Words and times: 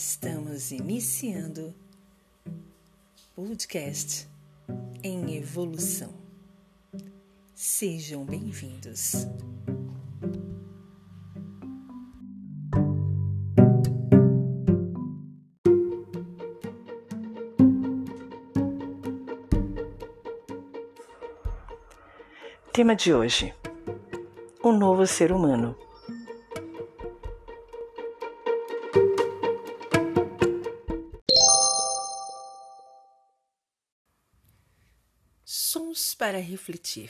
Estamos 0.00 0.70
iniciando 0.70 1.74
podcast 3.34 4.28
em 5.02 5.36
evolução. 5.36 6.14
Sejam 7.52 8.24
bem-vindos. 8.24 9.26
Tema 22.72 22.94
de 22.94 23.12
hoje: 23.12 23.52
O 24.62 24.70
novo 24.70 25.04
ser 25.08 25.32
humano. 25.32 25.87
Sons 35.50 36.14
para 36.14 36.42
refletir. 36.42 37.08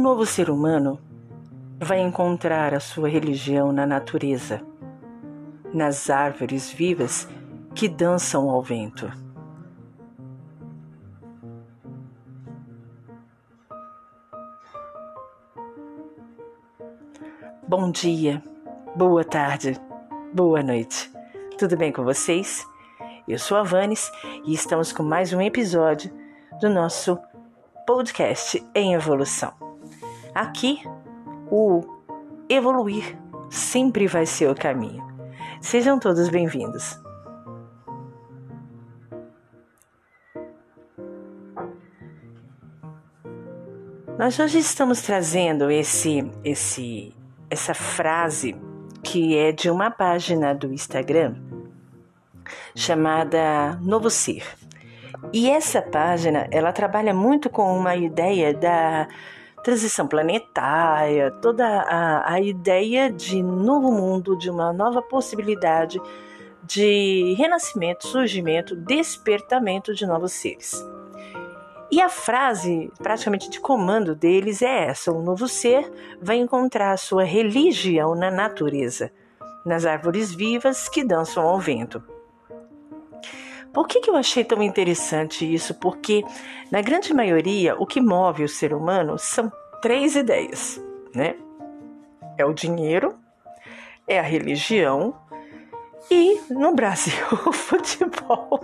Novo 0.00 0.24
ser 0.24 0.48
humano 0.48 0.98
vai 1.78 2.00
encontrar 2.00 2.72
a 2.72 2.80
sua 2.80 3.08
religião 3.08 3.70
na 3.70 3.86
natureza, 3.86 4.62
nas 5.74 6.08
árvores 6.08 6.70
vivas 6.70 7.28
que 7.74 7.86
dançam 7.86 8.48
ao 8.48 8.62
vento. 8.62 9.12
Bom 17.68 17.90
dia, 17.90 18.42
boa 18.96 19.22
tarde, 19.22 19.78
boa 20.32 20.62
noite. 20.62 21.12
Tudo 21.58 21.76
bem 21.76 21.92
com 21.92 22.02
vocês? 22.02 22.66
Eu 23.28 23.38
sou 23.38 23.58
a 23.58 23.62
Vanes 23.62 24.10
e 24.46 24.54
estamos 24.54 24.92
com 24.92 25.02
mais 25.02 25.32
um 25.34 25.42
episódio 25.42 26.10
do 26.58 26.70
nosso 26.70 27.18
podcast 27.86 28.66
em 28.74 28.94
evolução. 28.94 29.69
Aqui, 30.34 30.80
o 31.50 31.82
evoluir 32.48 33.18
sempre 33.50 34.06
vai 34.06 34.24
ser 34.26 34.48
o 34.48 34.54
caminho. 34.54 35.04
Sejam 35.60 35.98
todos 35.98 36.28
bem-vindos. 36.28 37.00
Nós 44.16 44.38
hoje 44.38 44.58
estamos 44.58 45.02
trazendo 45.02 45.68
esse, 45.68 46.30
esse, 46.44 47.12
essa 47.48 47.74
frase 47.74 48.54
que 49.02 49.36
é 49.36 49.50
de 49.50 49.68
uma 49.68 49.90
página 49.90 50.54
do 50.54 50.72
Instagram 50.72 51.34
chamada 52.76 53.76
Novo 53.82 54.08
Ser. 54.08 54.44
E 55.32 55.50
essa 55.50 55.82
página, 55.82 56.46
ela 56.52 56.72
trabalha 56.72 57.12
muito 57.12 57.50
com 57.50 57.76
uma 57.76 57.96
ideia 57.96 58.54
da 58.54 59.08
transição 59.62 60.06
planetária, 60.06 61.30
toda 61.42 61.66
a, 61.66 62.34
a 62.34 62.40
ideia 62.40 63.10
de 63.10 63.42
novo 63.42 63.92
mundo, 63.92 64.36
de 64.36 64.50
uma 64.50 64.72
nova 64.72 65.02
possibilidade 65.02 66.00
de 66.62 67.34
renascimento, 67.36 68.06
surgimento, 68.06 68.76
despertamento 68.76 69.94
de 69.94 70.06
novos 70.06 70.32
seres. 70.32 70.84
E 71.90 72.00
a 72.00 72.08
frase, 72.08 72.92
praticamente 72.98 73.50
de 73.50 73.58
comando 73.58 74.14
deles, 74.14 74.62
é 74.62 74.86
essa: 74.86 75.12
o 75.12 75.20
novo 75.20 75.48
ser 75.48 75.90
vai 76.22 76.36
encontrar 76.36 76.96
sua 76.96 77.24
religião 77.24 78.14
na 78.14 78.30
natureza, 78.30 79.10
nas 79.66 79.84
árvores 79.84 80.32
vivas 80.32 80.88
que 80.88 81.02
dançam 81.02 81.42
ao 81.42 81.58
vento. 81.58 82.02
Por 83.72 83.86
que, 83.86 84.00
que 84.00 84.10
eu 84.10 84.16
achei 84.16 84.44
tão 84.44 84.62
interessante 84.62 85.52
isso? 85.52 85.74
Porque, 85.74 86.24
na 86.70 86.82
grande 86.82 87.14
maioria, 87.14 87.76
o 87.78 87.86
que 87.86 88.00
move 88.00 88.42
o 88.42 88.48
ser 88.48 88.74
humano 88.74 89.18
são 89.18 89.50
três 89.80 90.16
ideias, 90.16 90.82
né? 91.14 91.36
É 92.36 92.44
o 92.44 92.52
dinheiro, 92.52 93.14
é 94.08 94.18
a 94.18 94.22
religião 94.22 95.14
e, 96.10 96.40
no 96.50 96.74
Brasil, 96.74 97.24
o 97.46 97.52
futebol. 97.52 98.60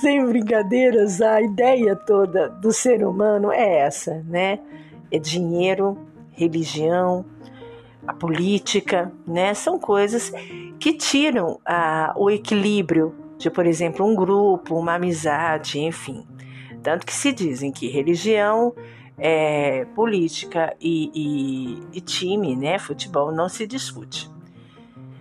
Sem 0.00 0.24
brincadeiras, 0.24 1.20
a 1.20 1.42
ideia 1.42 1.96
toda 1.96 2.48
do 2.48 2.72
ser 2.72 3.04
humano 3.04 3.50
é 3.50 3.78
essa, 3.78 4.22
né? 4.28 4.60
É 5.10 5.18
dinheiro, 5.18 5.98
religião, 6.30 7.24
a 8.08 8.14
política, 8.14 9.12
né? 9.26 9.52
São 9.52 9.78
coisas 9.78 10.32
que 10.80 10.94
tiram 10.94 11.60
a, 11.64 12.14
o 12.16 12.30
equilíbrio 12.30 13.14
de, 13.36 13.50
por 13.50 13.66
exemplo, 13.66 14.06
um 14.06 14.14
grupo, 14.14 14.74
uma 14.74 14.94
amizade, 14.94 15.78
enfim. 15.78 16.26
Tanto 16.82 17.04
que 17.04 17.12
se 17.12 17.30
dizem 17.32 17.70
que 17.70 17.86
religião, 17.86 18.74
é, 19.18 19.84
política 19.94 20.74
e, 20.80 21.10
e, 21.92 21.98
e 21.98 22.00
time, 22.00 22.56
né? 22.56 22.78
Futebol 22.78 23.30
não 23.30 23.46
se 23.46 23.66
discute. 23.66 24.30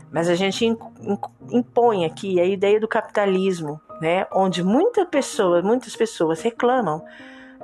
Mas 0.10 0.30
a 0.30 0.36
gente 0.36 0.66
impõe 1.52 2.06
aqui 2.06 2.40
a 2.40 2.46
ideia 2.46 2.80
do 2.80 2.88
capitalismo, 2.88 3.82
né? 4.00 4.26
Onde 4.32 4.64
muita 4.64 5.06
pessoa, 5.06 5.62
muitas 5.62 5.94
pessoas 5.94 6.42
reclamam, 6.42 7.04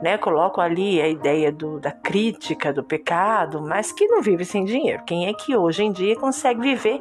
né? 0.04 0.18
Colocam 0.18 0.62
ali 0.62 1.02
a 1.02 1.08
ideia 1.08 1.50
do, 1.50 1.80
da 1.80 1.90
crítica, 1.90 2.74
do 2.74 2.84
pecado, 2.84 3.62
mas 3.62 3.94
que 3.94 4.06
não 4.06 4.22
vive 4.22 4.44
sem 4.44 4.66
dinheiro. 4.66 5.02
Quem 5.06 5.28
é 5.30 5.34
que 5.34 5.56
hoje 5.56 5.82
em 5.82 5.94
dia 5.94 6.14
consegue 6.18 6.60
viver 6.60 7.00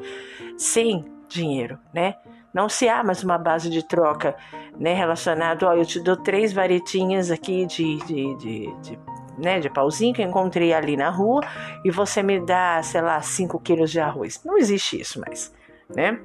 sem 0.57 1.05
dinheiro, 1.29 1.77
né? 1.93 2.15
Não 2.55 2.69
se 2.69 2.89
há 2.89 3.03
mais 3.03 3.25
uma 3.25 3.37
base 3.37 3.69
de 3.69 3.83
troca, 3.83 4.37
né? 4.79 4.95
Relacionado, 4.95 5.65
ó, 5.65 5.75
eu 5.75 5.85
te 5.85 5.99
dou 5.99 6.17
três 6.17 6.53
varetinhas 6.53 7.33
aqui 7.33 7.67
de, 7.67 7.97
de, 8.07 8.37
de, 8.37 8.75
de 8.83 8.99
né, 9.37 9.59
de 9.59 9.69
pauzinho 9.69 10.15
que 10.15 10.23
eu 10.23 10.29
encontrei 10.29 10.73
ali 10.73 10.97
na 10.97 11.11
rua 11.11 11.41
e 11.85 11.91
você 11.91 12.23
me 12.23 12.39
dá, 12.39 12.81
sei 12.85 13.01
lá, 13.01 13.21
5 13.21 13.59
quilos 13.59 13.91
de 13.91 13.99
arroz. 13.99 14.41
Não 14.45 14.57
existe 14.59 15.01
isso 15.01 15.19
mais, 15.19 15.53
né? 15.93 16.21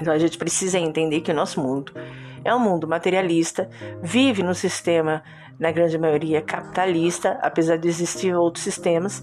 Então 0.00 0.12
a 0.12 0.18
gente 0.18 0.38
precisa 0.38 0.78
entender 0.78 1.22
que 1.22 1.32
o 1.32 1.34
nosso 1.34 1.60
mundo 1.60 1.92
é 2.48 2.54
um 2.54 2.58
mundo 2.58 2.88
materialista, 2.88 3.68
vive 4.02 4.42
no 4.42 4.54
sistema, 4.54 5.22
na 5.58 5.70
grande 5.70 5.98
maioria, 5.98 6.40
capitalista, 6.40 7.38
apesar 7.42 7.76
de 7.76 7.88
existir 7.88 8.34
outros 8.34 8.64
sistemas, 8.64 9.22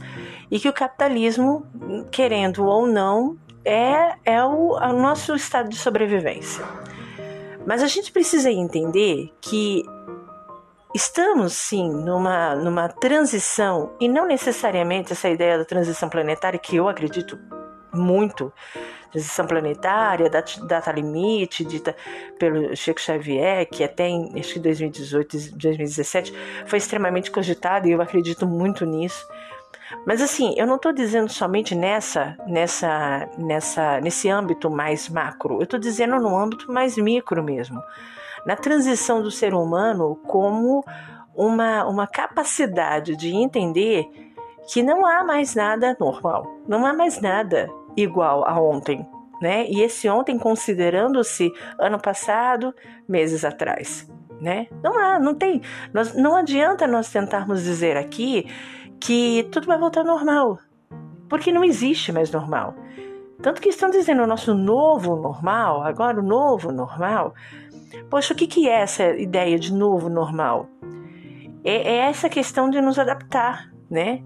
e 0.51 0.60
que 0.60 0.70
o 0.70 0.74
capitalismo, 0.74 1.65
querendo 2.12 2.65
ou 2.65 2.86
não, 2.86 3.38
é, 3.63 4.15
é 4.24 4.44
o, 4.44 4.74
o 4.74 4.94
nosso 4.94 5.34
estado 5.36 5.70
de 5.70 5.77
sobrevivência. 5.77 6.63
Mas 7.65 7.82
a 7.82 7.88
gente 7.88 8.12
precisa 8.12 8.51
entender 8.51 9.34
que 9.41 9.84
estamos 10.94 11.53
sim 11.53 11.89
numa, 11.89 12.55
numa 12.55 12.88
transição, 12.89 13.96
e 14.00 14.08
não 14.08 14.27
necessariamente 14.27 15.13
essa 15.13 15.29
ideia 15.29 15.58
da 15.58 15.65
transição 15.65 16.10
planetária, 16.10 16.60
que 16.60 16.75
eu 16.75 16.88
acredito 16.88 17.39
muito, 17.96 18.52
transição 19.12 19.48
planetária, 19.48 20.30
data, 20.30 20.92
limite, 20.92 21.64
dita 21.64 21.96
pelo 22.38 22.75
Chico 22.75 23.00
Xavier, 23.00 23.66
que 23.66 23.84
até 23.84 24.08
em 24.08 24.38
acho 24.38 24.54
que 24.54 24.60
2018, 24.60 25.52
2017 25.56 26.34
foi 26.66 26.78
extremamente 26.78 27.32
cogitado 27.32 27.88
e 27.88 27.92
eu 27.92 28.02
acredito 28.02 28.46
muito 28.46 28.86
nisso. 28.86 29.25
Mas 30.06 30.22
assim, 30.22 30.54
eu 30.58 30.66
não 30.68 30.75
estou 30.75 30.92
dizendo 30.92 31.30
somente 31.30 31.75
nessa, 31.75 32.36
nessa, 32.48 33.30
nessa, 33.38 34.02
nesse 34.02 34.30
âmbito 34.30 34.70
mais 34.70 35.08
macro. 35.08 35.56
Eu 35.56 35.64
estou 35.64 35.80
dizendo 35.80 36.20
no 36.20 36.38
âmbito 36.38 36.72
mais 36.72 36.98
micro 36.98 37.44
mesmo, 37.44 37.82
na 38.46 38.56
transição 38.56 39.22
do 39.22 39.32
ser 39.32 39.54
humano 39.54 40.16
como 40.28 40.84
uma, 41.36 41.86
uma 41.86 42.08
capacidade 42.08 43.16
de 43.16 43.34
entender 43.36 44.10
que 44.68 44.82
não 44.82 45.06
há 45.06 45.24
mais 45.24 45.54
nada 45.54 45.96
normal, 46.00 46.46
não 46.68 46.86
há 46.86 46.94
mais 46.94 47.22
nada 47.22 47.70
igual 47.96 48.48
a 48.48 48.60
ontem, 48.60 49.06
né? 49.42 49.66
E 49.68 49.82
esse 49.82 50.10
ontem 50.10 50.38
considerando-se 50.38 51.52
ano 51.80 52.00
passado, 52.00 52.74
meses 53.08 53.44
atrás, 53.44 54.08
né? 54.40 54.68
Não 54.84 54.98
há, 54.98 55.20
não 55.20 55.36
tem, 55.36 55.62
nós, 55.94 56.16
não 56.16 56.36
adianta 56.36 56.88
nós 56.88 57.10
tentarmos 57.12 57.64
dizer 57.64 57.98
aqui 57.98 58.46
que 59.00 59.48
tudo 59.52 59.68
vai 59.68 59.78
voltar 59.78 60.04
normal, 60.04 60.60
porque 61.30 61.52
não 61.52 61.64
existe 61.64 62.12
mais 62.12 62.32
normal. 62.32 62.75
Tanto 63.42 63.62
que 63.62 63.70
estão 63.70 63.90
dizendo 63.90 64.24
o 64.24 64.28
nosso 64.28 64.54
novo 64.54 65.16
normal, 65.16 65.84
agora 65.84 66.20
o 66.20 66.24
novo 66.24 66.72
normal. 66.72 67.34
Poxa, 68.10 68.34
o 68.34 68.38
que, 68.38 68.48
que 68.48 68.68
é 68.68 68.82
essa 68.82 69.10
ideia 69.16 69.60
de 69.60 69.74
novo 69.74 70.10
normal? 70.10 70.68
É, 71.64 71.75
é 71.75 71.96
essa 72.10 72.30
questão 72.30 72.70
de 72.70 72.80
nos 72.82 72.98
adaptar, 72.98 73.72
né? 73.90 74.24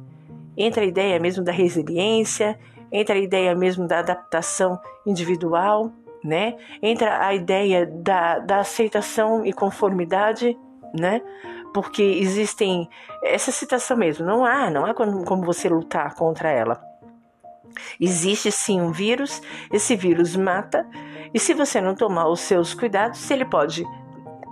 Entre 0.56 0.84
a 0.84 0.88
ideia 0.88 1.20
mesmo 1.20 1.44
da 1.44 1.52
resiliência, 1.52 2.58
entra 2.92 3.16
a 3.16 3.20
ideia 3.20 3.56
mesmo 3.56 3.88
da 3.88 4.00
adaptação 4.00 4.80
individual, 5.06 5.92
né? 6.24 6.58
Entra 6.82 7.26
a 7.26 7.34
ideia 7.34 7.86
da, 7.86 8.40
da 8.40 8.60
aceitação 8.60 9.46
e 9.46 9.54
conformidade, 9.54 10.58
né? 10.98 11.22
Porque 11.74 12.02
existem 12.02 12.90
essa 13.24 13.52
citação 13.52 13.96
mesmo, 13.96 14.26
não 14.26 14.44
há, 14.44 14.70
não 14.70 14.86
há 14.86 14.94
como 14.94 15.46
você 15.46 15.70
lutar 15.70 16.16
contra 16.16 16.50
ela. 16.50 16.82
Existe 18.00 18.52
sim 18.52 18.82
um 18.82 18.92
vírus, 18.92 19.42
esse 19.72 19.96
vírus 19.96 20.36
mata, 20.36 20.86
e 21.34 21.40
se 21.40 21.54
você 21.54 21.80
não 21.80 21.96
tomar 21.96 22.28
os 22.28 22.40
seus 22.40 22.74
cuidados, 22.74 23.30
ele 23.30 23.46
pode, 23.46 23.86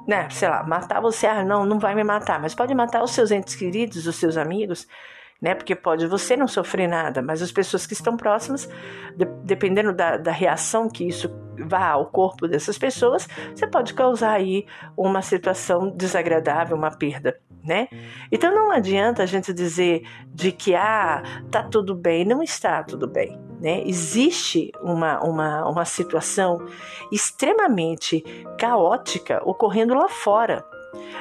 né, 0.08 0.30
sei 0.30 0.48
lá, 0.48 0.64
matar 0.64 1.02
você, 1.02 1.26
ah, 1.26 1.44
não, 1.44 1.66
não 1.66 1.80
vai 1.80 1.96
me 1.96 2.04
matar, 2.04 2.40
mas 2.40 2.54
pode 2.54 2.74
matar 2.76 3.04
os 3.04 3.12
seus 3.12 3.32
entes 3.32 3.56
queridos, 3.56 4.06
os 4.06 4.16
seus 4.16 4.38
amigos, 4.38 4.88
né? 5.42 5.54
Porque 5.54 5.76
pode 5.76 6.08
você 6.08 6.36
não 6.36 6.48
sofrer 6.48 6.88
nada, 6.88 7.22
mas 7.22 7.42
as 7.42 7.52
pessoas 7.52 7.86
que 7.86 7.94
estão 7.94 8.18
próximas, 8.18 8.70
de, 9.16 9.26
dependendo 9.44 9.94
da, 9.94 10.18
da 10.18 10.32
reação 10.32 10.90
que 10.90 11.08
isso 11.08 11.30
vá 11.60 11.90
ao 11.90 12.08
corpo 12.08 12.48
dessas 12.48 12.78
pessoas, 12.78 13.28
você 13.56 13.68
pode 13.68 13.94
causar 13.94 14.34
aí 14.34 14.66
uma 14.96 15.22
situação 15.22 15.90
desagradável, 15.90 16.78
uma 16.78 16.92
perda, 16.92 17.40
né? 17.64 17.88
Então 18.32 18.54
não 18.54 18.72
adianta 18.72 19.24
a 19.24 19.26
gente 19.26 19.54
dizer 19.54 20.04
de 20.34 20.52
que 20.52 20.76
ah, 20.76 21.24
tá 21.52 21.64
tudo 21.64 21.96
bem, 21.96 22.26
não 22.26 22.42
está 22.42 22.84
tudo 22.84 23.08
bem, 23.08 23.40
né? 23.60 23.82
Existe 23.86 24.72
uma, 24.82 25.20
uma, 25.24 25.68
uma 25.68 25.86
situação 25.86 26.66
extremamente 27.12 28.24
caótica 28.58 29.42
ocorrendo 29.44 29.94
lá 29.94 30.08
fora 30.08 30.64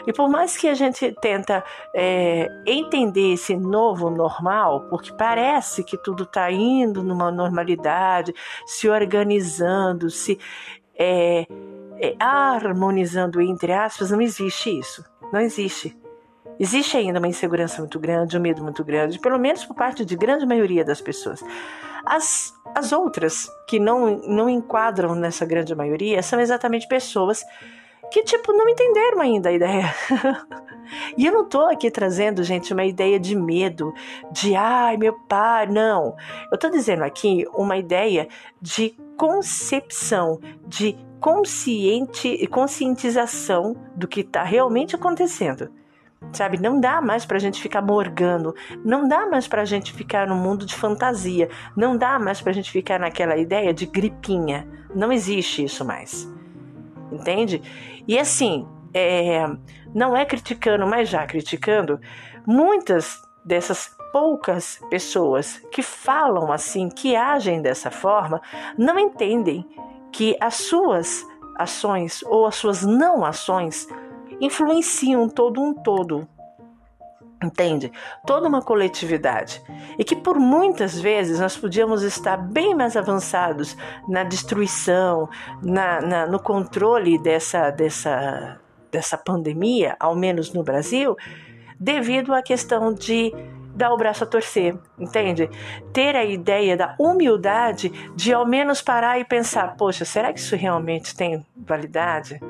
E 0.06 0.12
por 0.12 0.28
mais 0.28 0.56
que 0.56 0.68
a 0.68 0.74
gente 0.74 1.12
tenta 1.20 1.64
é, 1.94 2.48
entender 2.66 3.32
esse 3.32 3.56
novo 3.56 4.08
normal, 4.08 4.86
porque 4.88 5.12
parece 5.12 5.82
que 5.82 5.96
tudo 5.96 6.22
está 6.22 6.50
indo 6.50 7.02
numa 7.02 7.30
normalidade, 7.30 8.34
se 8.64 8.88
organizando, 8.88 10.08
se 10.08 10.38
é, 10.98 11.46
é, 11.98 12.14
harmonizando 12.18 13.40
entre 13.40 13.72
aspas, 13.72 14.10
não 14.10 14.20
existe 14.20 14.78
isso. 14.78 15.04
Não 15.32 15.40
existe. 15.40 15.96
Existe 16.58 16.96
ainda 16.96 17.18
uma 17.18 17.28
insegurança 17.28 17.80
muito 17.80 17.98
grande, 17.98 18.38
um 18.38 18.40
medo 18.40 18.62
muito 18.62 18.82
grande, 18.82 19.18
pelo 19.18 19.38
menos 19.38 19.64
por 19.64 19.74
parte 19.74 20.04
de 20.04 20.16
grande 20.16 20.46
maioria 20.46 20.84
das 20.84 21.00
pessoas. 21.00 21.42
As, 22.04 22.54
as 22.74 22.92
outras, 22.92 23.48
que 23.68 23.78
não, 23.78 24.18
não 24.26 24.48
enquadram 24.48 25.14
nessa 25.14 25.44
grande 25.44 25.74
maioria, 25.74 26.22
são 26.22 26.40
exatamente 26.40 26.88
pessoas 26.88 27.44
que, 28.10 28.22
tipo, 28.24 28.52
não 28.52 28.68
entenderam 28.68 29.20
ainda 29.20 29.48
a 29.48 29.52
ideia. 29.52 29.94
e 31.16 31.26
eu 31.26 31.32
não 31.32 31.48
tô 31.48 31.60
aqui 31.66 31.90
trazendo, 31.90 32.42
gente, 32.42 32.72
uma 32.72 32.84
ideia 32.84 33.18
de 33.18 33.36
medo, 33.36 33.92
de 34.30 34.54
ai, 34.54 34.96
meu 34.96 35.14
pai, 35.28 35.66
não. 35.66 36.16
Eu 36.50 36.58
tô 36.58 36.68
dizendo 36.70 37.02
aqui 37.02 37.44
uma 37.54 37.76
ideia 37.76 38.28
de 38.60 38.96
concepção, 39.16 40.40
de 40.66 40.96
consciente, 41.20 42.46
conscientização 42.48 43.74
do 43.94 44.06
que 44.06 44.20
está 44.20 44.42
realmente 44.42 44.94
acontecendo. 44.94 45.70
Sabe, 46.32 46.60
não 46.60 46.80
dá 46.80 47.00
mais 47.00 47.24
pra 47.24 47.38
gente 47.38 47.60
ficar 47.60 47.80
morgando, 47.82 48.54
não 48.84 49.06
dá 49.06 49.26
mais 49.26 49.46
pra 49.46 49.64
gente 49.64 49.92
ficar 49.92 50.26
no 50.26 50.34
mundo 50.34 50.66
de 50.66 50.74
fantasia, 50.74 51.48
não 51.76 51.96
dá 51.96 52.18
mais 52.18 52.40
pra 52.40 52.52
gente 52.52 52.70
ficar 52.70 52.98
naquela 52.98 53.36
ideia 53.36 53.72
de 53.72 53.86
gripinha. 53.86 54.66
Não 54.94 55.12
existe 55.12 55.64
isso 55.64 55.84
mais. 55.84 56.28
Entende? 57.10 57.62
E 58.06 58.18
assim, 58.18 58.66
é, 58.92 59.46
não 59.94 60.16
é 60.16 60.24
criticando, 60.24 60.86
mas 60.86 61.08
já 61.08 61.26
criticando, 61.26 62.00
muitas 62.46 63.22
dessas 63.44 63.94
poucas 64.12 64.80
pessoas 64.88 65.62
que 65.70 65.82
falam 65.82 66.50
assim, 66.50 66.88
que 66.88 67.14
agem 67.14 67.60
dessa 67.60 67.90
forma, 67.90 68.40
não 68.78 68.98
entendem 68.98 69.68
que 70.10 70.36
as 70.40 70.54
suas 70.54 71.26
ações 71.56 72.22
ou 72.22 72.46
as 72.46 72.54
suas 72.56 72.82
não 72.82 73.24
ações 73.24 73.86
influenciam 74.40 75.28
todo 75.28 75.60
um 75.60 75.74
todo. 75.74 76.26
Entende? 77.42 77.92
Toda 78.26 78.48
uma 78.48 78.62
coletividade. 78.62 79.62
E 79.98 80.04
que 80.04 80.16
por 80.16 80.38
muitas 80.38 80.98
vezes 80.98 81.38
nós 81.38 81.56
podíamos 81.56 82.02
estar 82.02 82.36
bem 82.38 82.74
mais 82.74 82.96
avançados 82.96 83.76
na 84.08 84.24
destruição, 84.24 85.28
na, 85.62 86.00
na, 86.00 86.26
no 86.26 86.40
controle 86.40 87.18
dessa, 87.18 87.70
dessa, 87.70 88.58
dessa 88.90 89.18
pandemia, 89.18 89.96
ao 90.00 90.16
menos 90.16 90.52
no 90.52 90.62
Brasil, 90.62 91.14
devido 91.78 92.32
à 92.32 92.40
questão 92.40 92.94
de 92.94 93.34
dar 93.74 93.92
o 93.92 93.98
braço 93.98 94.24
a 94.24 94.26
torcer, 94.26 94.74
entende? 94.98 95.50
Ter 95.92 96.16
a 96.16 96.24
ideia 96.24 96.74
da 96.74 96.96
humildade 96.98 97.90
de 98.16 98.32
ao 98.32 98.46
menos 98.46 98.80
parar 98.80 99.20
e 99.20 99.24
pensar: 99.24 99.76
poxa, 99.76 100.06
será 100.06 100.32
que 100.32 100.40
isso 100.40 100.56
realmente 100.56 101.14
tem 101.14 101.44
validade? 101.54 102.40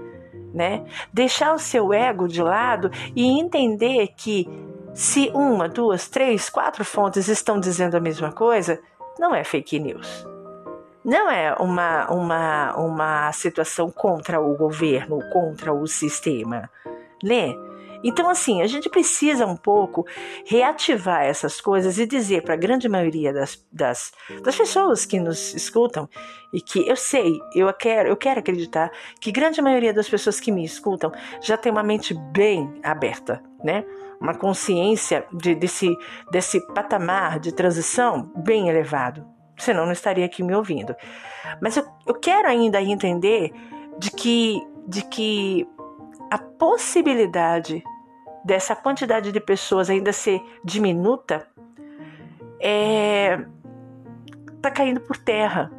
né? 0.56 0.86
Deixar 1.12 1.54
o 1.54 1.58
seu 1.58 1.92
ego 1.92 2.26
de 2.26 2.42
lado 2.42 2.90
e 3.14 3.38
entender 3.38 4.08
que 4.16 4.48
se 4.96 5.30
uma, 5.34 5.68
duas, 5.68 6.08
três, 6.08 6.48
quatro 6.48 6.82
fontes 6.82 7.28
estão 7.28 7.60
dizendo 7.60 7.98
a 7.98 8.00
mesma 8.00 8.32
coisa, 8.32 8.80
não 9.18 9.34
é 9.34 9.44
fake 9.44 9.78
news. 9.78 10.26
Não 11.04 11.30
é 11.30 11.54
uma, 11.60 12.10
uma, 12.10 12.76
uma 12.76 13.32
situação 13.32 13.90
contra 13.90 14.40
o 14.40 14.56
governo, 14.56 15.20
contra 15.30 15.70
o 15.70 15.86
sistema, 15.86 16.70
né? 17.22 17.54
Então, 18.02 18.28
assim, 18.28 18.62
a 18.62 18.66
gente 18.66 18.88
precisa 18.88 19.46
um 19.46 19.56
pouco 19.56 20.06
reativar 20.44 21.22
essas 21.22 21.60
coisas 21.60 21.98
e 21.98 22.06
dizer 22.06 22.42
para 22.42 22.54
a 22.54 22.56
grande 22.56 22.88
maioria 22.88 23.32
das, 23.32 23.64
das, 23.72 24.12
das 24.42 24.56
pessoas 24.56 25.04
que 25.04 25.18
nos 25.18 25.54
escutam 25.54 26.08
e 26.52 26.60
que 26.60 26.86
eu 26.86 26.96
sei, 26.96 27.38
eu 27.54 27.72
quero, 27.72 28.08
eu 28.08 28.16
quero 28.16 28.40
acreditar 28.40 28.90
que 29.20 29.32
grande 29.32 29.60
maioria 29.60 29.92
das 29.92 30.08
pessoas 30.08 30.40
que 30.40 30.52
me 30.52 30.64
escutam 30.64 31.12
já 31.40 31.56
tem 31.56 31.72
uma 31.72 31.82
mente 31.82 32.14
bem 32.32 32.80
aberta, 32.82 33.42
né? 33.62 33.84
Uma 34.20 34.34
consciência 34.34 35.26
de, 35.32 35.54
desse, 35.54 35.94
desse 36.30 36.60
patamar 36.72 37.38
de 37.38 37.52
transição 37.52 38.32
bem 38.36 38.68
elevado. 38.68 39.26
Senão 39.58 39.84
não 39.84 39.92
estaria 39.92 40.24
aqui 40.24 40.42
me 40.42 40.54
ouvindo. 40.54 40.94
Mas 41.60 41.76
eu, 41.76 41.84
eu 42.06 42.14
quero 42.14 42.48
ainda 42.48 42.80
entender 42.80 43.52
de 43.98 44.10
que, 44.10 44.60
de 44.86 45.02
que 45.02 45.66
a 46.30 46.38
possibilidade 46.38 47.82
dessa 48.44 48.76
quantidade 48.76 49.32
de 49.32 49.40
pessoas 49.40 49.90
ainda 49.90 50.12
ser 50.12 50.40
diminuta 50.64 51.46
é 52.60 53.44
tá 54.62 54.70
caindo 54.70 55.00
por 55.00 55.16
terra. 55.16 55.70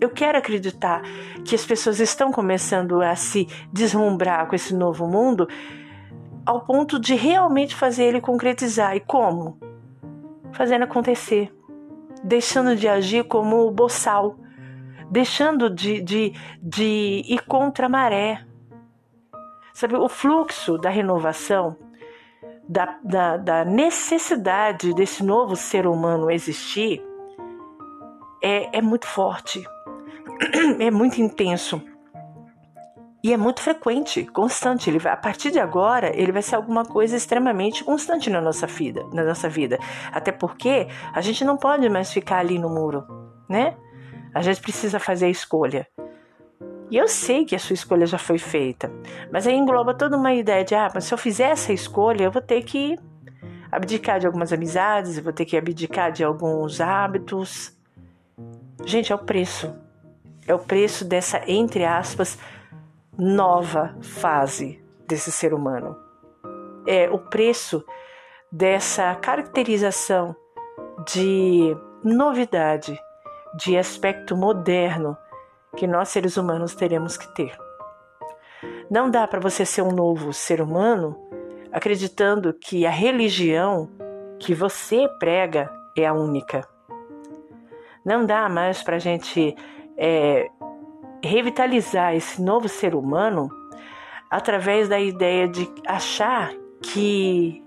Eu 0.00 0.10
quero 0.10 0.38
acreditar 0.38 1.02
que 1.44 1.54
as 1.54 1.64
pessoas 1.64 2.00
estão 2.00 2.32
começando 2.32 3.00
a 3.00 3.14
se 3.16 3.46
deslumbrar 3.72 4.46
com 4.46 4.54
esse 4.54 4.74
novo 4.74 5.06
mundo 5.06 5.48
ao 6.44 6.60
ponto 6.60 6.98
de 6.98 7.14
realmente 7.14 7.74
fazer 7.74 8.04
ele 8.04 8.20
concretizar. 8.20 8.96
E 8.96 9.00
como? 9.00 9.58
Fazendo 10.52 10.84
acontecer, 10.84 11.54
deixando 12.22 12.76
de 12.76 12.88
agir 12.88 13.24
como 13.24 13.66
o 13.66 13.70
boçal, 13.70 14.36
deixando 15.10 15.70
de, 15.70 16.00
de, 16.00 16.32
de 16.62 17.22
ir 17.26 17.42
contra 17.46 17.86
a 17.86 17.88
maré, 17.88 18.44
Sabe, 19.74 19.96
o 19.96 20.08
fluxo 20.08 20.78
da 20.78 20.88
renovação, 20.88 21.76
da, 22.68 22.96
da, 23.02 23.36
da 23.36 23.64
necessidade 23.64 24.94
desse 24.94 25.24
novo 25.24 25.56
ser 25.56 25.84
humano 25.84 26.30
existir, 26.30 27.02
é, 28.40 28.78
é 28.78 28.80
muito 28.80 29.04
forte, 29.04 29.64
é 30.78 30.92
muito 30.92 31.20
intenso. 31.20 31.82
E 33.20 33.32
é 33.32 33.38
muito 33.38 33.62
frequente, 33.62 34.26
constante. 34.26 34.90
Ele 34.90 34.98
vai, 34.98 35.10
a 35.10 35.16
partir 35.16 35.50
de 35.50 35.58
agora, 35.58 36.14
ele 36.14 36.30
vai 36.30 36.42
ser 36.42 36.56
alguma 36.56 36.84
coisa 36.84 37.16
extremamente 37.16 37.82
constante 37.82 38.28
na 38.28 38.38
nossa 38.38 38.66
vida, 38.66 39.02
na 39.14 39.24
nossa 39.24 39.48
vida. 39.48 39.78
Até 40.12 40.30
porque 40.30 40.86
a 41.12 41.22
gente 41.22 41.42
não 41.42 41.56
pode 41.56 41.88
mais 41.88 42.12
ficar 42.12 42.38
ali 42.38 42.58
no 42.58 42.68
muro, 42.68 43.02
né? 43.48 43.76
A 44.34 44.42
gente 44.42 44.60
precisa 44.60 45.00
fazer 45.00 45.24
a 45.24 45.30
escolha. 45.30 45.88
E 46.94 46.96
eu 46.96 47.08
sei 47.08 47.44
que 47.44 47.56
a 47.56 47.58
sua 47.58 47.74
escolha 47.74 48.06
já 48.06 48.18
foi 48.18 48.38
feita, 48.38 48.88
mas 49.32 49.48
aí 49.48 49.56
engloba 49.56 49.92
toda 49.92 50.16
uma 50.16 50.32
ideia 50.32 50.64
de: 50.64 50.76
ah, 50.76 50.88
mas 50.94 51.02
se 51.02 51.12
eu 51.12 51.18
fizer 51.18 51.50
essa 51.50 51.72
escolha, 51.72 52.22
eu 52.22 52.30
vou 52.30 52.40
ter 52.40 52.62
que 52.62 52.96
abdicar 53.72 54.20
de 54.20 54.28
algumas 54.28 54.52
amizades, 54.52 55.18
eu 55.18 55.24
vou 55.24 55.32
ter 55.32 55.44
que 55.44 55.56
abdicar 55.56 56.12
de 56.12 56.22
alguns 56.22 56.80
hábitos. 56.80 57.76
Gente, 58.84 59.10
é 59.10 59.14
o 59.16 59.18
preço. 59.18 59.74
É 60.46 60.54
o 60.54 60.58
preço 60.60 61.04
dessa, 61.04 61.42
entre 61.50 61.84
aspas, 61.84 62.38
nova 63.18 63.96
fase 64.00 64.80
desse 65.04 65.32
ser 65.32 65.52
humano. 65.52 65.96
É 66.86 67.10
o 67.10 67.18
preço 67.18 67.84
dessa 68.52 69.12
caracterização 69.16 70.36
de 71.12 71.76
novidade, 72.04 72.96
de 73.56 73.76
aspecto 73.76 74.36
moderno 74.36 75.18
que 75.74 75.86
nós 75.86 76.08
seres 76.08 76.36
humanos 76.36 76.74
teremos 76.74 77.16
que 77.16 77.32
ter. 77.34 77.56
Não 78.90 79.10
dá 79.10 79.26
para 79.26 79.40
você 79.40 79.64
ser 79.64 79.82
um 79.82 79.90
novo 79.90 80.32
ser 80.32 80.60
humano 80.60 81.16
acreditando 81.72 82.54
que 82.54 82.86
a 82.86 82.90
religião 82.90 83.90
que 84.38 84.54
você 84.54 85.08
prega 85.18 85.70
é 85.96 86.06
a 86.06 86.12
única. 86.12 86.66
Não 88.04 88.24
dá 88.24 88.48
mais 88.48 88.82
para 88.82 88.96
a 88.96 88.98
gente 88.98 89.56
é, 89.96 90.48
revitalizar 91.22 92.14
esse 92.14 92.40
novo 92.40 92.68
ser 92.68 92.94
humano 92.94 93.48
através 94.30 94.88
da 94.88 95.00
ideia 95.00 95.48
de 95.48 95.68
achar 95.86 96.52
que 96.82 97.62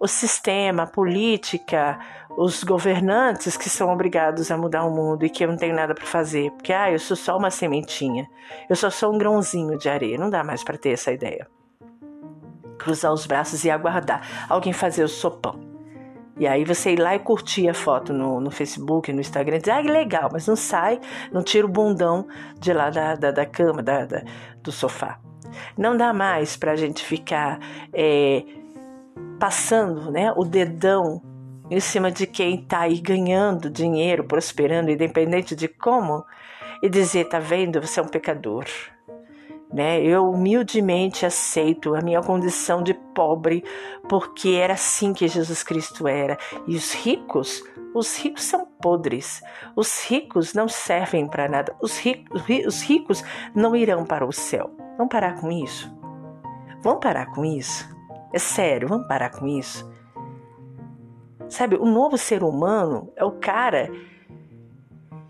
o 0.00 0.06
sistema, 0.06 0.84
a 0.84 0.86
política, 0.86 1.98
os 2.36 2.62
governantes 2.64 3.56
que 3.56 3.68
são 3.68 3.92
obrigados 3.92 4.50
a 4.50 4.56
mudar 4.56 4.84
o 4.84 4.90
mundo 4.90 5.24
e 5.24 5.30
que 5.30 5.44
eu 5.44 5.48
não 5.48 5.56
tenho 5.56 5.74
nada 5.74 5.94
para 5.94 6.06
fazer, 6.06 6.50
porque 6.52 6.72
ah, 6.72 6.90
eu 6.90 6.98
sou 6.98 7.16
só 7.16 7.36
uma 7.36 7.50
sementinha, 7.50 8.28
eu 8.68 8.76
só 8.76 8.90
sou 8.90 9.12
um 9.12 9.18
grãozinho 9.18 9.76
de 9.78 9.88
areia, 9.88 10.18
não 10.18 10.30
dá 10.30 10.42
mais 10.42 10.62
para 10.62 10.78
ter 10.78 10.90
essa 10.90 11.12
ideia. 11.12 11.46
Cruzar 12.78 13.12
os 13.12 13.26
braços 13.26 13.64
e 13.64 13.70
aguardar 13.70 14.46
alguém 14.48 14.72
fazer 14.72 15.04
o 15.04 15.08
sopão. 15.08 15.68
E 16.38 16.46
aí 16.46 16.64
você 16.64 16.92
ir 16.92 16.98
lá 16.98 17.14
e 17.14 17.18
curtir 17.18 17.68
a 17.68 17.74
foto 17.74 18.14
no, 18.14 18.40
no 18.40 18.50
Facebook, 18.50 19.12
no 19.12 19.20
Instagram, 19.20 19.58
dizer, 19.58 19.72
ah, 19.72 19.82
que 19.82 19.90
legal, 19.90 20.30
mas 20.32 20.46
não 20.46 20.56
sai, 20.56 20.98
não 21.30 21.42
tira 21.42 21.66
o 21.66 21.70
bundão 21.70 22.26
de 22.58 22.72
lá 22.72 22.88
da, 22.88 23.14
da, 23.14 23.30
da 23.30 23.44
cama, 23.44 23.82
da, 23.82 24.06
da, 24.06 24.22
do 24.62 24.72
sofá. 24.72 25.20
Não 25.76 25.96
dá 25.96 26.14
mais 26.14 26.56
para 26.56 26.72
a 26.72 26.76
gente 26.76 27.04
ficar 27.04 27.58
é, 27.92 28.42
passando 29.38 30.10
né, 30.10 30.32
o 30.34 30.44
dedão 30.44 31.20
em 31.70 31.80
cima 31.80 32.10
de 32.10 32.26
quem 32.26 32.56
está 32.56 32.80
aí 32.80 32.98
ganhando 33.00 33.70
dinheiro, 33.70 34.24
prosperando, 34.24 34.90
independente 34.90 35.54
de 35.54 35.68
como, 35.68 36.24
e 36.82 36.88
dizer: 36.88 37.28
tá 37.28 37.38
vendo, 37.38 37.80
você 37.80 38.00
é 38.00 38.02
um 38.02 38.08
pecador. 38.08 38.64
né? 39.72 40.02
Eu 40.02 40.28
humildemente 40.28 41.24
aceito 41.24 41.94
a 41.94 42.00
minha 42.00 42.20
condição 42.20 42.82
de 42.82 42.92
pobre, 43.14 43.64
porque 44.08 44.50
era 44.50 44.74
assim 44.74 45.12
que 45.12 45.28
Jesus 45.28 45.62
Cristo 45.62 46.08
era. 46.08 46.36
E 46.66 46.74
os 46.74 46.92
ricos, 46.92 47.62
os 47.94 48.16
ricos 48.18 48.42
são 48.42 48.66
podres. 48.66 49.40
Os 49.76 50.04
ricos 50.04 50.54
não 50.54 50.68
servem 50.68 51.28
para 51.28 51.48
nada. 51.48 51.76
Os 51.80 51.98
ricos, 51.98 52.42
os 52.66 52.82
ricos 52.82 53.22
não 53.54 53.76
irão 53.76 54.04
para 54.04 54.26
o 54.26 54.32
céu. 54.32 54.70
Vamos 54.96 55.12
parar 55.12 55.40
com 55.40 55.50
isso? 55.52 55.90
Vamos 56.82 57.00
parar 57.00 57.26
com 57.26 57.44
isso? 57.44 57.88
É 58.32 58.38
sério, 58.38 58.88
vamos 58.88 59.06
parar 59.06 59.30
com 59.30 59.46
isso? 59.46 59.88
Sabe, 61.50 61.74
o 61.74 61.84
novo 61.84 62.16
ser 62.16 62.44
humano 62.44 63.12
é 63.16 63.24
o 63.24 63.32
cara 63.32 63.90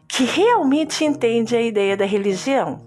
que 0.06 0.22
realmente 0.24 1.02
entende 1.02 1.56
a 1.56 1.62
ideia 1.62 1.96
da 1.96 2.04
religião 2.04 2.78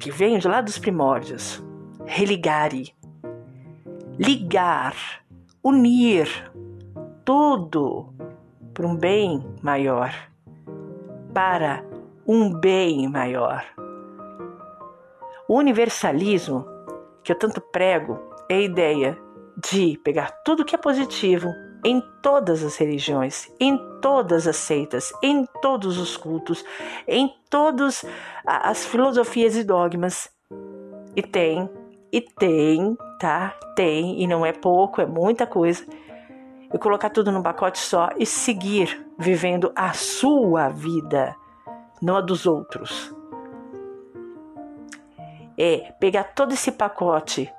que 0.00 0.10
vem 0.10 0.36
de 0.36 0.48
lá 0.48 0.60
dos 0.60 0.78
primórdios. 0.78 1.62
Religare. 2.04 2.92
Ligar, 4.18 4.96
unir 5.62 6.28
tudo 7.24 8.12
para 8.74 8.84
um 8.84 8.96
bem 8.96 9.44
maior. 9.62 10.12
Para 11.32 11.84
um 12.26 12.52
bem 12.52 13.06
maior. 13.08 13.64
O 15.46 15.56
universalismo 15.56 16.66
que 17.22 17.30
eu 17.30 17.38
tanto 17.38 17.60
prego 17.60 18.18
é 18.48 18.56
a 18.56 18.60
ideia 18.60 19.16
de 19.56 19.96
pegar 20.02 20.32
tudo 20.44 20.64
que 20.64 20.74
é 20.74 20.78
positivo 20.78 21.48
em 21.84 22.02
todas 22.22 22.64
as 22.64 22.76
religiões, 22.76 23.48
em 23.60 23.78
todas 24.00 24.46
as 24.46 24.56
seitas, 24.56 25.12
em 25.22 25.46
todos 25.60 25.98
os 25.98 26.16
cultos, 26.16 26.64
em 27.06 27.32
todas 27.48 28.04
as 28.44 28.84
filosofias 28.84 29.56
e 29.56 29.64
dogmas. 29.64 30.30
E 31.14 31.22
tem, 31.22 31.68
e 32.12 32.20
tem, 32.20 32.96
tá? 33.18 33.54
Tem, 33.74 34.22
e 34.22 34.26
não 34.26 34.44
é 34.44 34.52
pouco, 34.52 35.00
é 35.00 35.06
muita 35.06 35.46
coisa. 35.46 35.84
E 36.72 36.78
colocar 36.78 37.10
tudo 37.10 37.32
num 37.32 37.42
pacote 37.42 37.78
só 37.78 38.10
e 38.18 38.26
seguir 38.26 39.06
vivendo 39.18 39.72
a 39.74 39.92
sua 39.92 40.68
vida, 40.68 41.34
não 42.00 42.16
a 42.16 42.20
dos 42.20 42.46
outros. 42.46 43.14
É 45.56 45.92
pegar 45.98 46.34
todo 46.34 46.52
esse 46.52 46.70
pacote 46.70 47.50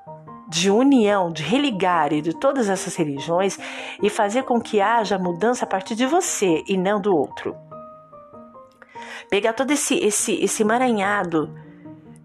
de 0.50 0.72
união, 0.72 1.32
de 1.32 1.44
religar 1.44 2.10
de 2.10 2.34
todas 2.34 2.70
essas 2.70 2.96
religiões 2.96 3.60
e 4.02 4.10
fazer 4.10 4.44
com 4.44 4.60
que 4.60 4.82
haja 4.82 5.18
mudança 5.18 5.64
a 5.64 5.68
partir 5.68 5.96
de 5.96 6.08
você 6.08 6.64
e 6.68 6.76
não 6.76 7.00
do 7.00 7.16
outro. 7.16 7.56
Pegar 9.30 9.54
todo 9.54 9.70
esse, 9.72 9.96
esse, 9.96 10.34
esse 10.44 10.64
emaranhado 10.64 11.54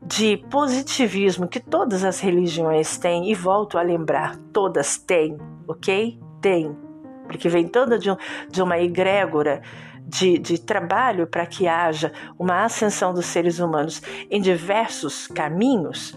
de 0.03 0.39
positivismo 0.51 1.47
que 1.47 1.61
todas 1.61 2.03
as 2.03 2.21
religiões 2.21 2.97
têm, 2.97 3.31
e 3.31 3.35
volto 3.35 3.77
a 3.77 3.83
lembrar, 3.83 4.37
todas 4.53 4.97
têm, 4.97 5.37
ok? 5.69 6.19
Tem, 6.41 6.77
porque 7.27 7.49
vem 7.49 7.69
toda 7.69 7.99
de, 7.99 8.11
um, 8.11 8.17
de 8.51 8.63
uma 8.63 8.79
egrégora 8.79 9.63
de, 10.07 10.39
de 10.39 10.59
trabalho 10.59 11.27
para 11.27 11.47
que 11.47 11.67
haja 11.67 12.13
uma 12.39 12.65
ascensão 12.65 13.13
dos 13.13 13.27
seres 13.27 13.59
humanos 13.59 14.03
em 14.31 14.41
diversos 14.41 15.27
caminhos 15.27 16.17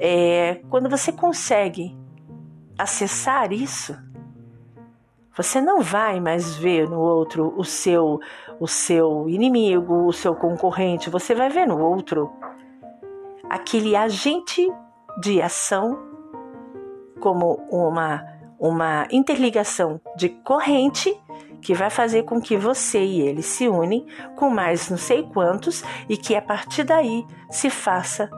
é, 0.00 0.62
quando 0.70 0.88
você 0.88 1.12
consegue 1.12 1.94
acessar 2.78 3.52
isso, 3.52 3.94
você 5.36 5.60
não 5.60 5.82
vai 5.82 6.18
mais 6.18 6.56
ver 6.56 6.88
no 6.88 6.98
outro 6.98 7.52
o 7.56 7.64
seu 7.64 8.18
o 8.58 8.66
seu 8.66 9.26
inimigo, 9.28 10.06
o 10.06 10.12
seu 10.12 10.34
concorrente, 10.34 11.08
você 11.08 11.34
vai 11.34 11.48
ver 11.48 11.66
no 11.66 11.80
outro 11.80 12.30
aquele 13.48 13.96
agente 13.96 14.66
de 15.20 15.40
ação 15.40 15.98
como 17.20 17.66
uma 17.70 18.26
uma 18.58 19.06
interligação 19.10 20.00
de 20.16 20.28
corrente 20.28 21.14
que 21.62 21.74
vai 21.74 21.90
fazer 21.90 22.22
com 22.24 22.40
que 22.40 22.56
você 22.56 23.02
e 23.02 23.20
ele 23.20 23.42
se 23.42 23.68
unem 23.68 24.06
com 24.36 24.48
mais 24.48 24.88
não 24.88 24.98
sei 24.98 25.22
quantos 25.22 25.84
e 26.08 26.16
que 26.16 26.34
a 26.34 26.42
partir 26.42 26.84
daí 26.84 27.26
se 27.50 27.68
faça 27.68 28.30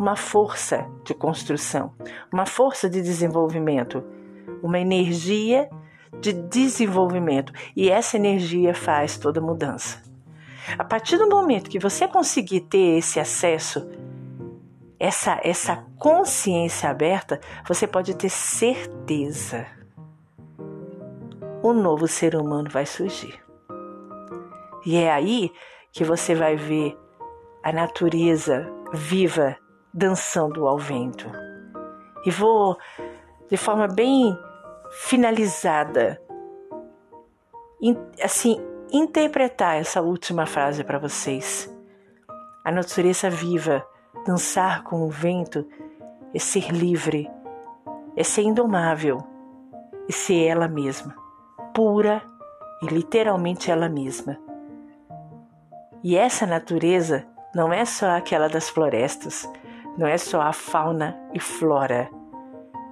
uma 0.00 0.16
força 0.16 0.90
de 1.04 1.12
construção, 1.12 1.92
uma 2.32 2.46
força 2.46 2.88
de 2.88 3.02
desenvolvimento, 3.02 4.02
uma 4.62 4.80
energia 4.80 5.68
de 6.18 6.32
desenvolvimento. 6.32 7.52
E 7.76 7.90
essa 7.90 8.16
energia 8.16 8.72
faz 8.72 9.18
toda 9.18 9.42
mudança. 9.42 10.02
A 10.78 10.84
partir 10.84 11.18
do 11.18 11.28
momento 11.28 11.68
que 11.68 11.78
você 11.78 12.08
conseguir 12.08 12.62
ter 12.62 12.96
esse 12.96 13.20
acesso, 13.20 13.90
essa, 14.98 15.38
essa 15.44 15.84
consciência 15.98 16.88
aberta, 16.88 17.38
você 17.68 17.86
pode 17.86 18.16
ter 18.16 18.30
certeza. 18.30 19.66
Um 21.62 21.74
novo 21.74 22.08
ser 22.08 22.36
humano 22.36 22.70
vai 22.70 22.86
surgir. 22.86 23.38
E 24.86 24.96
é 24.96 25.12
aí 25.12 25.52
que 25.92 26.04
você 26.04 26.34
vai 26.34 26.56
ver 26.56 26.96
a 27.62 27.70
natureza 27.70 28.66
viva 28.94 29.58
dançando 29.92 30.66
ao 30.66 30.78
vento. 30.78 31.30
E 32.24 32.30
vou, 32.30 32.76
de 33.48 33.56
forma 33.56 33.86
bem 33.88 34.36
finalizada, 34.90 36.20
in, 37.80 37.96
assim, 38.22 38.60
interpretar 38.92 39.76
essa 39.76 40.00
última 40.02 40.46
frase 40.46 40.84
para 40.84 40.98
vocês. 40.98 41.72
A 42.64 42.70
natureza 42.70 43.30
viva, 43.30 43.86
dançar 44.26 44.82
com 44.82 45.06
o 45.06 45.10
vento, 45.10 45.66
é 46.34 46.38
ser 46.38 46.70
livre, 46.70 47.30
é 48.16 48.22
ser 48.22 48.42
indomável, 48.42 49.24
e 50.10 50.12
ser 50.12 50.46
ela 50.46 50.66
mesma, 50.66 51.14
pura 51.72 52.20
e 52.82 52.86
literalmente 52.86 53.70
ela 53.70 53.88
mesma. 53.88 54.36
E 56.02 56.16
essa 56.16 56.44
natureza 56.46 57.24
não 57.54 57.72
é 57.72 57.84
só 57.84 58.10
aquela 58.10 58.48
das 58.48 58.68
florestas, 58.68 59.48
não 60.00 60.06
é 60.06 60.16
só 60.16 60.40
a 60.40 60.50
fauna 60.50 61.14
e 61.34 61.38
flora, 61.38 62.08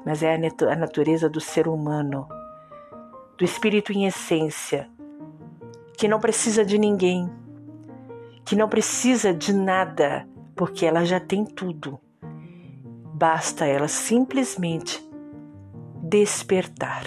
mas 0.05 0.23
é 0.23 0.35
a 0.35 0.77
natureza 0.77 1.27
do 1.27 1.41
ser 1.41 1.67
humano, 1.67 2.29
do 3.39 3.47
espírito 3.47 3.95
em 3.95 4.05
essência, 4.05 4.91
que 5.97 6.07
não 6.07 6.21
precisa 6.21 6.63
de 6.63 6.77
ninguém, 6.77 7.33
que 8.45 8.55
não 8.55 8.69
precisa 8.69 9.33
de 9.33 9.55
nada, 9.55 10.29
porque 10.55 10.85
ela 10.85 11.03
já 11.03 11.19
tem 11.19 11.47
tudo. 11.47 11.99
Basta 13.15 13.65
ela 13.65 13.89
simplesmente 13.89 15.03
despertar. 16.03 17.07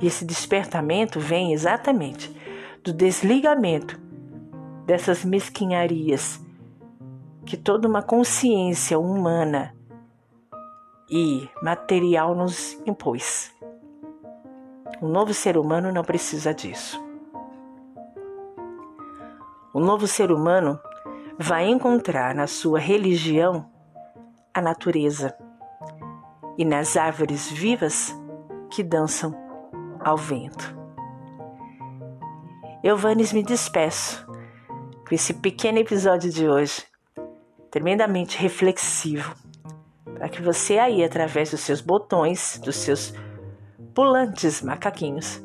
E 0.00 0.06
esse 0.06 0.24
despertamento 0.24 1.20
vem 1.20 1.52
exatamente 1.52 2.34
do 2.82 2.94
desligamento 2.94 4.00
dessas 4.86 5.22
mesquinharias 5.22 6.42
que 7.44 7.56
toda 7.56 7.86
uma 7.86 8.02
consciência 8.02 8.98
humana 8.98 9.74
e 11.10 11.48
material 11.62 12.34
nos 12.34 12.74
impôs. 12.86 13.52
O 15.00 15.06
novo 15.06 15.34
ser 15.34 15.58
humano 15.58 15.92
não 15.92 16.02
precisa 16.02 16.54
disso. 16.54 17.02
O 19.72 19.80
novo 19.80 20.06
ser 20.06 20.30
humano 20.30 20.78
vai 21.38 21.68
encontrar 21.68 22.34
na 22.34 22.46
sua 22.46 22.78
religião 22.78 23.68
a 24.54 24.62
natureza 24.62 25.36
e 26.56 26.64
nas 26.64 26.96
árvores 26.96 27.50
vivas 27.50 28.16
que 28.70 28.82
dançam 28.82 29.34
ao 30.00 30.16
vento. 30.16 30.74
Eu, 32.82 32.96
Vanes, 32.96 33.32
me 33.32 33.42
despeço 33.42 34.24
com 35.08 35.14
esse 35.14 35.34
pequeno 35.34 35.78
episódio 35.78 36.30
de 36.30 36.48
hoje 36.48 36.93
tremendamente 37.74 38.38
reflexivo, 38.38 39.34
para 40.14 40.28
que 40.28 40.40
você 40.40 40.78
aí, 40.78 41.02
através 41.02 41.50
dos 41.50 41.58
seus 41.58 41.80
botões, 41.80 42.60
dos 42.64 42.76
seus 42.76 43.12
pulantes 43.92 44.62
macaquinhos, 44.62 45.42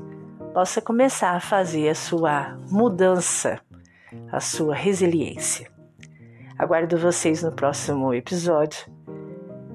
possa 0.53 0.79
começar 0.79 1.31
a 1.31 1.39
fazer 1.39 1.89
a 1.89 1.95
sua 1.95 2.55
mudança, 2.69 3.59
a 4.31 4.39
sua 4.39 4.75
resiliência. 4.75 5.71
Aguardo 6.55 6.99
vocês 6.99 7.41
no 7.41 7.51
próximo 7.51 8.13
episódio, 8.13 8.85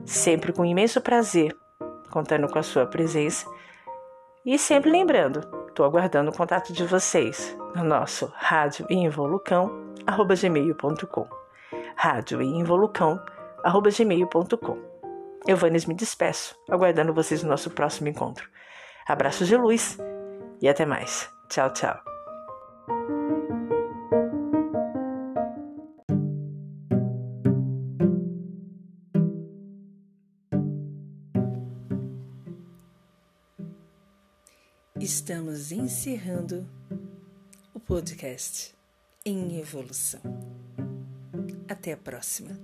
sempre 0.04 0.52
com 0.52 0.64
imenso 0.64 1.00
prazer, 1.00 1.52
contando 2.12 2.46
com 2.46 2.60
a 2.60 2.62
sua 2.62 2.86
presença 2.86 3.50
e 4.46 4.56
sempre 4.60 4.92
lembrando, 4.92 5.40
estou 5.66 5.84
aguardando 5.84 6.30
o 6.30 6.36
contato 6.36 6.72
de 6.72 6.84
vocês 6.84 7.58
no 7.74 7.82
nosso 7.82 8.32
rádio 8.36 8.86
involucão@gmail.com 8.88 11.43
rádio 12.04 12.42
e 12.42 12.46
involucão, 12.46 13.18
arroba 13.62 13.88
gmail.com. 13.88 14.76
Eu, 15.46 15.56
Vanes, 15.56 15.86
me 15.86 15.94
despeço, 15.94 16.54
aguardando 16.68 17.14
vocês 17.14 17.42
no 17.42 17.48
nosso 17.48 17.70
próximo 17.70 18.08
encontro. 18.08 18.46
Abraços 19.08 19.48
de 19.48 19.56
luz 19.56 19.96
e 20.60 20.68
até 20.68 20.84
mais. 20.84 21.30
Tchau, 21.48 21.72
tchau. 21.72 21.98
Estamos 35.00 35.72
encerrando 35.72 36.68
o 37.72 37.80
podcast 37.80 38.74
em 39.24 39.58
evolução. 39.58 40.63
Até 41.68 41.92
a 41.92 41.96
próxima. 41.96 42.59